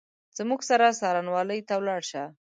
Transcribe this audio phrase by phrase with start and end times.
[0.37, 2.23] زموږ سره څارنوالۍ ته ولاړ شه!